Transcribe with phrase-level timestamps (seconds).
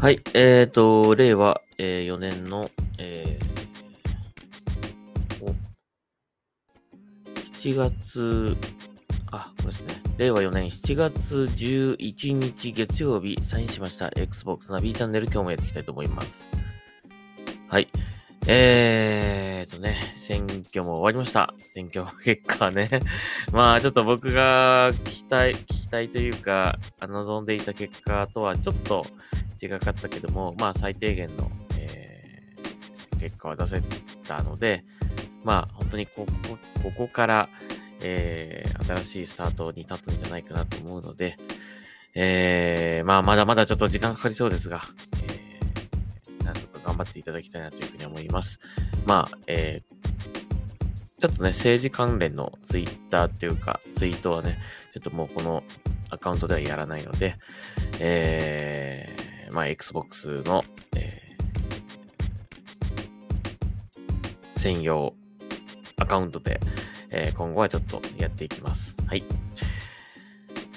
[0.00, 2.70] はい、えっ、ー、と、令和、えー、4年の、
[3.00, 5.54] えー、
[7.58, 8.56] 7月、
[9.32, 10.00] あ、これですね。
[10.16, 16.48] 令和4年7月11日月曜日、サインしました Xbox ナビチャンネル、今日もやっていきたいと思います。
[17.66, 17.88] はい。
[18.46, 21.52] えーとね、選挙も終わりました。
[21.58, 22.88] 選挙結果ね。
[23.52, 29.04] まあ、ちょっと僕が期待、期待というか、望んでいた結果とはちょっと
[29.60, 33.82] 違かったけども、まあ、最低限の、えー結果は出せ
[34.28, 34.84] たので、
[35.42, 37.48] まあ、本当にここ、ここから、
[38.00, 41.36] えー新しいスタートに立つんじゃないかなと思うので、
[42.14, 44.82] えーまあ、まだまだちょっと時間かかりそうですが、
[45.24, 48.60] えーなんとか頑張っていただきたいなというふうに思います。
[49.04, 49.98] まあ、えー
[51.20, 54.56] ちょっとね、政治関連のツイッターっていうか、ツイートはね、
[54.94, 55.64] ちょっともうこの
[56.10, 57.34] アカウントではやらないので、
[57.98, 59.17] えー、
[59.52, 60.64] まあ、Xbox の、
[60.96, 61.28] えー
[64.58, 65.14] 専用
[65.98, 66.58] アカウントで、
[67.10, 68.96] えー今後はちょっとやっていきます。
[69.06, 69.22] はい。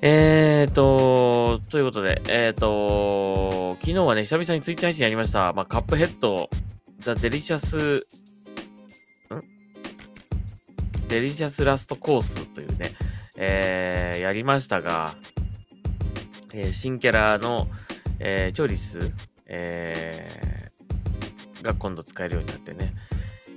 [0.00, 5.52] えーと、ということで、えーと、昨日はね、久々にツイッター配信やりました。
[5.54, 6.50] まあ、カップヘッド、
[7.00, 8.06] ザ・デリシャス、
[9.34, 9.42] ん？
[11.08, 12.92] デリシャスラストコースというね、
[13.36, 15.14] えー、やりましたが、
[16.52, 17.66] えー新キャラの、
[18.20, 19.12] えーチョリス、
[19.46, 22.92] えーが今度使えるようになってね、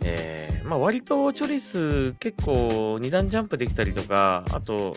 [0.01, 4.95] えーまあ割とチョリス結構二段ジャンプできたりとか、あと、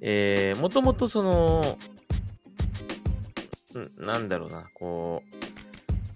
[0.00, 1.78] えー、もともとその、
[3.98, 5.22] なんだろうな、こ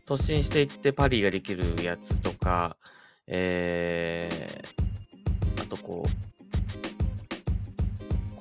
[0.07, 2.77] う、突進していってパリができるやつとか、
[3.27, 6.30] えー、あとこう、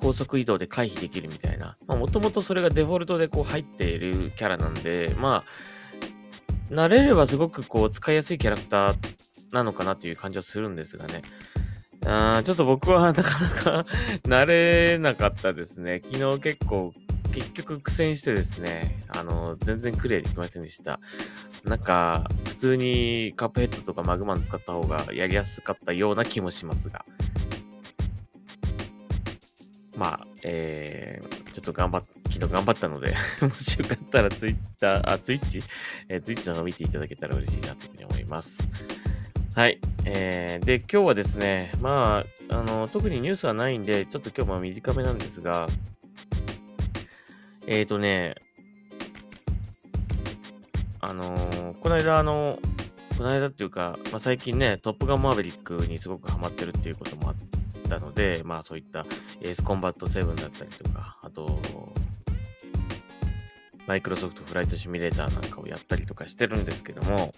[0.00, 1.76] 高速移動で回避できるみたいな。
[1.86, 5.44] まあ、もともとそれがデフォルトでこう入っているキャラなんで、ま
[6.70, 8.96] あ、慣れればすごくこう使いやすいキャラクター
[9.52, 11.22] なのかなという感じはするんですがね。
[12.06, 13.86] あーちょっと僕はなかなか
[14.24, 16.00] 慣れなかったですね。
[16.12, 16.94] 昨日結構、
[17.34, 20.98] 結局苦戦してですね、あの、全然クリアできませんでした。
[21.64, 27.04] なんか、普通にカップヘッドとかマグマン使った方がやりやすかったような気もしますが。
[30.00, 32.02] まあ、えー、ちょっと頑張っ、
[32.32, 33.14] 昨日頑張ったので、
[33.46, 35.62] もしよかったらツイッター、あ、ツイッチ、
[36.08, 38.66] えー、ツイッチの方見ていただけたら嬉しいなというふうに思います。
[39.54, 39.78] はい。
[40.06, 45.68] えー、で、今日はですね、まあ、あの、特にニュースはないんで、ちょっと今日も短めなんですが、
[47.66, 48.36] えーとね、
[51.00, 52.58] あのーこの間、あの、
[53.18, 57.59] この間っていうか、まあ、最近ね、トップガンマーヴェリックにすごくハマってるっていうこともあって
[57.90, 59.04] たので、まあそういった
[59.42, 61.60] エースコンバット7だったりとか、あと、
[63.86, 67.32] マイクロソフトフライトシミュレーターなんかをやったりとかしてるんですけども、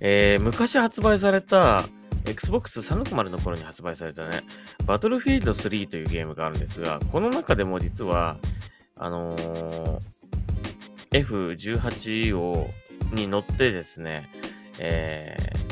[0.00, 1.84] えー昔発売された
[2.26, 4.40] Xbox 360の頃に発売されたね、
[4.84, 8.36] バトルフィールド3というゲームがあるんですが、この中でも実は、
[8.96, 9.98] あのー
[11.12, 12.68] F18 を、
[13.12, 14.28] に乗ってですね、
[14.80, 15.63] えー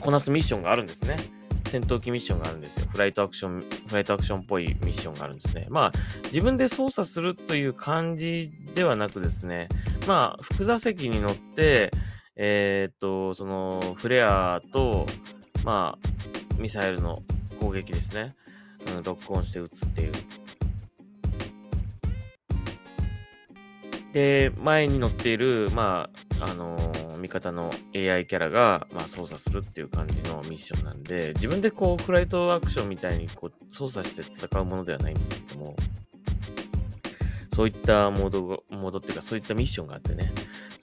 [0.00, 1.16] こなすミッションがあるんですね。
[1.68, 2.86] 戦闘機ミッションがあるんですよ。
[2.90, 5.66] フライトアクション、フライトアクションっぽいミッションがあるんですね。
[5.68, 5.92] まあ、
[6.24, 9.68] 自分で操作するという感じではなくですね、
[10.06, 11.90] まあ、副座席に乗って、
[12.36, 15.06] えーっと、その、フレアと、
[15.64, 17.22] まあ、ミサイルの
[17.60, 18.34] 攻撃ですね。
[18.96, 20.12] うん、ロックオンして撃つっていう。
[24.12, 35.76] で、前に乗っている、まあ、あのー味方の AI キャラが、まあ、操作するっていう感じのミッションなんで、自分でこう、フライトアクションみたいにこう操作して戦うものではないんですけども、
[37.54, 40.32] そういったモード、モードっていうか、そういったミッションがあってね、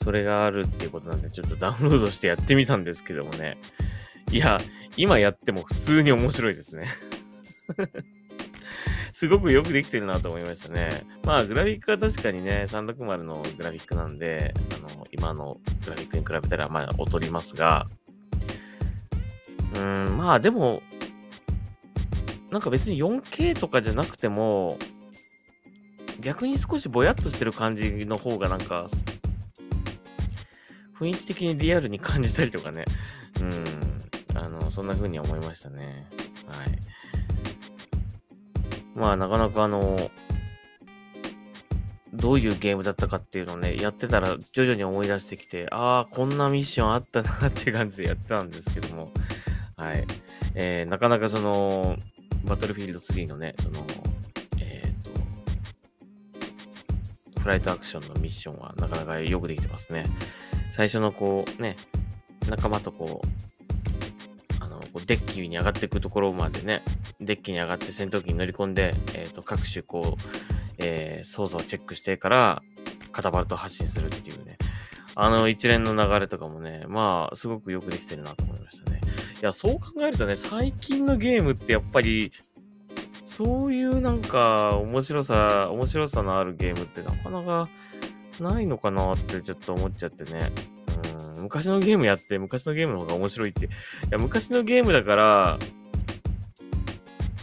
[0.04, 3.58] それがあるっていうことなんで、ちょっとダウンロードしてやってみたんですけどもね、
[4.32, 4.60] いや、
[4.98, 6.88] 今やっても普通に面白いですね。
[9.16, 10.90] すごくよくできてるなと思いましたね。
[11.24, 17.88] まあ、グラフィックは確かにね、360のグラフィックなんで、あの、今のグラフィックに比べたら、まあ、劣りますが、
[19.78, 20.82] うん、まあ、でも、
[22.52, 24.78] なんか別に 4K とかじゃなくても、
[26.20, 28.88] 逆に少しぼやっとしてる感じの方がなんか、
[31.00, 32.84] 雰囲気的にリアルに感じたりとかね、
[33.40, 36.06] うん、あの、そんな風に思いましたね。
[36.50, 37.15] はい。
[38.96, 40.10] まあ、なかなかあの、
[42.14, 49.12] どういうゲームだったかっていうのをね、やってたら徐々に思い出してきて、ああ、こんなミッションあったなって感じでやってたんですけども、
[49.78, 50.06] はい。
[50.56, 51.98] えーなかなかその、
[52.46, 53.86] バトルフィールド3のね、その、
[54.62, 54.92] えっ、
[57.34, 60.06] と、フライトアクションのミッションはなかなかよくできてますね。
[60.72, 61.76] 最初のこうね、
[62.48, 63.28] 仲間と、こう
[65.06, 66.84] デッキに上がっていくところまでね、
[67.20, 70.22] デッキに上がって戦闘機に乗り込んで、えっ、ー、と、各種こう、
[70.78, 72.62] えー、操作をチェックしてから、
[73.12, 74.58] カタパルト発進するっていうね、
[75.16, 79.02] あの一連の流れとかもね、まあ、すごくよくできてるなと思いましたね。
[79.42, 82.32] いや、そう考えるとね、最近のゲームってやっぱり、
[83.26, 87.70] そういうなんか面白さ、面白さのあるゲームってなかなか
[88.40, 90.52] ないのかなってちょっと思っちゃってね。
[91.46, 93.66] 昔のゲームやって昔のゲームの方が面白いって。
[93.66, 93.70] い
[94.10, 95.60] や、昔のゲームだから、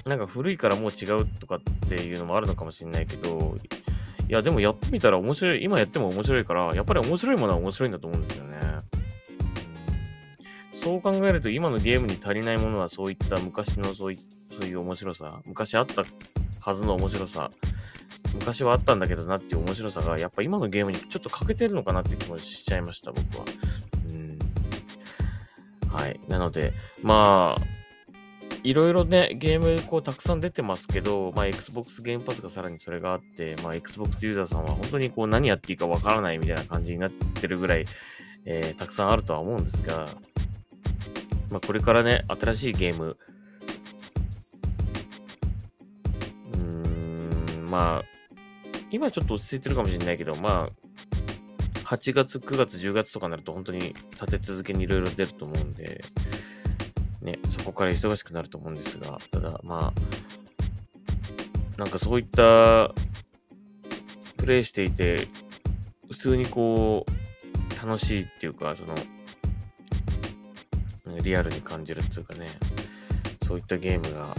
[0.05, 3.57] なんか古いからもう違うとかっていうのもあるのかもしれないけど、
[4.29, 8.59] いや、でもやってみたら面白い、今やっても面白いから、やっぱり面白いものは面白いんだと思うんですよね。
[10.75, 14.25] そう考えると今のゲームに足りないものはそういった昔のそういそ
[14.63, 16.03] ういう面白さ、昔あった
[16.59, 17.53] はずの面白さ、
[18.35, 23.45] 昔はあったんだけどなっていう面白さが、やっぱ今のゲームにちょっと欠けてるのかなって気もしちゃいました、僕は。
[25.93, 26.21] はい。
[26.29, 26.73] なので、
[27.03, 27.63] まあ、
[28.65, 37.87] いろいろね、ゲームこうたくさん出てますけど、まあ、Xbox ゲームパスがさらにそれがあって、まあ、Xbox ユーザーさんは本当にこう何やっていいかわからないみたいな感じになってるぐらい、
[38.45, 40.07] えー、たくさんあるとは思うんですが、
[41.51, 43.17] まあ、これからね、新しいゲーム、
[46.53, 48.05] うーん、まあ、
[48.93, 50.82] 今ちょっと落ち着いてるかもしれないけど、まあ、
[51.93, 56.03] 8月、9月、10月とかになると本当に立て続けにいろいろ出ると思うんで、
[57.21, 62.95] ね、そこから忙しくなると思うんですが、ただまあ、なんかそういった
[64.39, 65.29] プレイしていて、
[66.09, 68.95] 普通にこう、楽しいっていうか、その、
[71.23, 72.47] リアルに感じるっていうかね、
[73.43, 74.35] そういったゲームが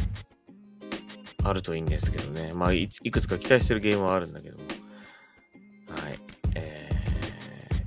[1.44, 2.51] あるといいんですけどね。
[2.53, 4.57] まあい、いくつか期待してるゲームはあるんだけど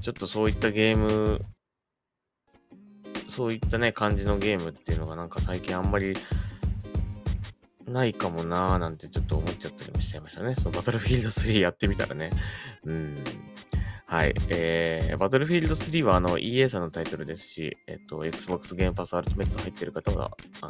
[0.06, 1.40] ちょっとそういったゲーム
[3.28, 6.16] そういったね、感じのゲームっていうのがなんか最近あんまり
[7.88, 10.54] ないかもなーなんてちょっと思っちゃったりもしちゃいましたね。
[10.54, 12.30] そのバトルフィールド3やってみたらね。
[12.84, 13.16] うん。
[14.06, 14.34] はい。
[14.48, 20.26] えー、バトルフィールド3はあの EA さんのタイトルですし、えっと、Xbox ゲームパスアルティメット入ってる方が、
[20.60, 20.68] あの、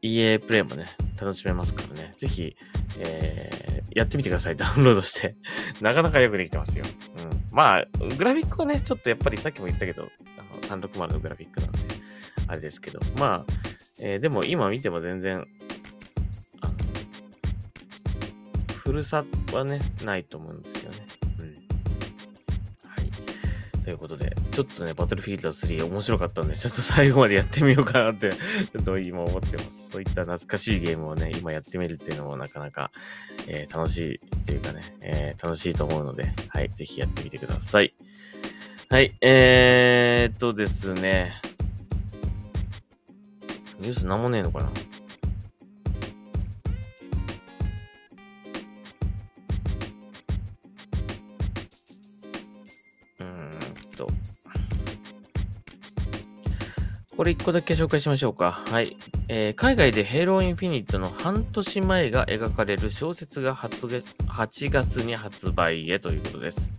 [0.00, 0.86] EA プレイもね、
[1.20, 2.14] 楽しめますからね。
[2.16, 2.56] ぜひ、
[2.98, 4.56] えー、やってみてください。
[4.56, 5.36] ダウンロードして
[5.80, 6.84] なかなかよくできてますよ。
[7.50, 7.84] まあ、
[8.16, 10.08] グラフィックはね、ちょっとやっぱりさっきも言ったけど、
[10.62, 11.78] 360のグラフィックなんで、
[12.46, 13.52] あれですけど、まあ、
[14.02, 15.44] えー、でも今見ても全然、
[16.60, 16.74] あの、
[18.76, 20.98] 古さはね、ないと思うんですよね。
[21.38, 21.46] うん。
[22.88, 23.82] はい。
[23.84, 28.30] ということで、ちょっとね、バトルフィールド3面白かったんで、ちょっと最後までやってみようかなって、
[28.72, 29.90] ちょっと今思ってます。
[29.90, 32.90] そういった懐かしいゲームをね、今やってみるっていうのもなかなか、
[33.48, 34.20] えー、楽しい
[34.50, 37.94] というかね、えー、楽しいと思うので、はい、ぜひやってみてください。
[38.88, 41.34] はい、えー、っとですね。
[43.78, 44.70] ニュースなんもねえのかな？
[53.20, 53.58] うん
[53.96, 54.08] と。
[57.20, 58.64] これ一個だけ紹介しましょうか。
[58.70, 58.96] はい。
[59.28, 66.72] えー、海外でヘイローインフィニットの半年前が描かれる小説が発8月に発売へということです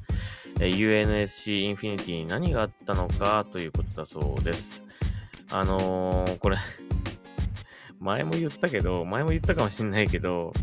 [0.60, 0.65] え。
[0.65, 4.83] UNSC インフィニティに何があったのかということだそうです。
[5.51, 6.57] あのー、これ
[8.01, 10.53] 前も言ったけど、前も言ったかもしんないけど、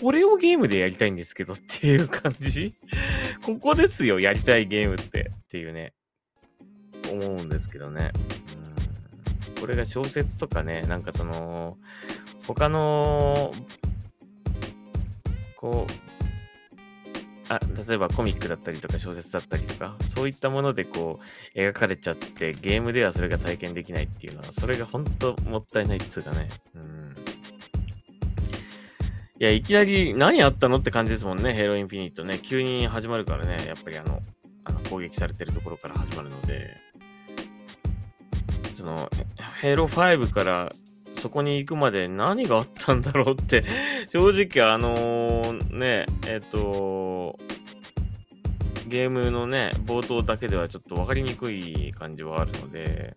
[0.00, 2.72] これをゲームでやりたいんですけどっていう感じ？
[3.44, 5.92] ここですよ、やりたいゲームってっていうね、
[7.10, 8.12] 思うんですけどね。
[9.62, 11.78] これが小説とかね、なんかその、
[12.48, 13.52] 他の、
[15.56, 15.92] こう、
[17.48, 21.20] あ、例えばコミックだったりとか小説だったりとか、そういったものでこ
[21.54, 26.48] う、描かれちゃって、ゲームではそれが体験できないっていうのは、それが本当もったいないっつうかね。
[26.74, 27.14] うん。
[29.38, 32.40] いや、いきなり何あったのって感じですもんね、ヘロインフィニットね。
[32.42, 34.18] 急に始まるからね、やっぱりあの、
[34.64, 36.82] あの攻撃されてるところから始まるので、
[38.82, 39.08] その、
[39.60, 40.72] ヘロ5から
[41.14, 43.64] そこに行くまで何があったんだろうって
[44.10, 47.38] 正直あのー、ね、えっ、と、
[48.88, 53.14] ゲームのね、冒頭だけではちょっと分かりにくい感じはあるので、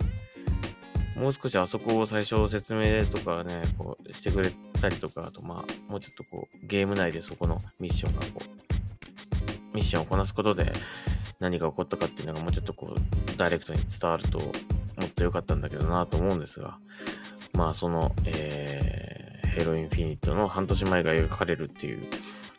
[1.16, 8.42] もう少しあそこを最初説明とかね、こうしてくれたりとか、あとまあ、もうちょっとこう、ゲーム内でそこのミッションがこ
[9.74, 10.72] う、ミッションをこなすことで
[11.40, 14.40] 何が起こったかっていうのがもうちょっとこう、ダイレクトに伝わると
[14.98, 16.78] もっと良かったんだけどなと思うんですが、
[17.54, 22.08] まあその、えー、ヘロインフィニットの半年前が描かれるっていう、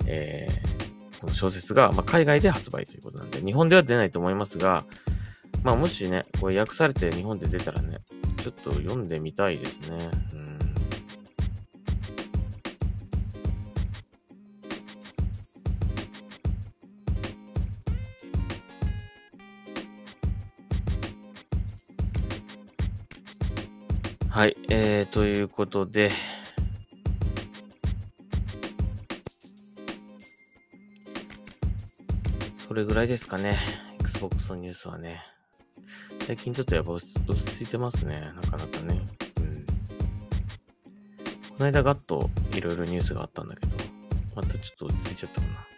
[0.06, 4.84] えー、この小説が、まあ、海外で発売ということなんで、日本では出ないと思いますが、
[5.62, 7.98] まあもしね、これ訳されて日本で出たらね、
[8.42, 10.10] ちょっと読んでみたいですね。
[10.34, 10.45] うん
[24.36, 26.10] はい、えー、ということで、
[32.68, 33.56] それぐらいですかね。
[33.98, 35.22] Xbox のニュースはね。
[36.26, 38.30] 最近ちょっとやっぱ落ち着いてますね。
[38.34, 39.00] なかなかね。
[39.38, 39.64] うん。
[39.64, 43.74] この間ガッといろいろニュースがあったんだけど、
[44.34, 45.75] またちょっと落ち着いちゃったかな。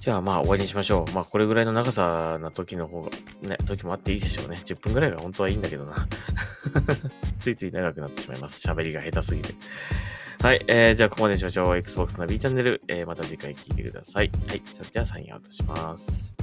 [0.00, 1.12] じゃあまあ終わりにしましょう。
[1.12, 3.10] まあこれぐらいの長さな時の方が、
[3.42, 4.58] ね、時もあっていいでしょうね。
[4.64, 6.06] 10分ぐらいが本当はいいんだけどな。
[7.38, 8.66] ついつい長くなってしまいます。
[8.66, 9.54] 喋りが下手すぎて。
[10.42, 10.64] はい。
[10.68, 11.76] えー、じゃあ、ここまでにしましょう。
[11.76, 14.30] Xbox の B チャンネル、えー、また次回聞いてください。
[14.48, 14.62] はい。
[14.72, 16.39] それではサインアウトします。